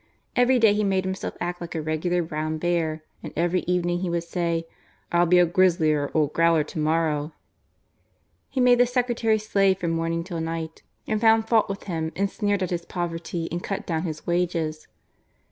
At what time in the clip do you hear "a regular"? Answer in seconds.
1.75-2.23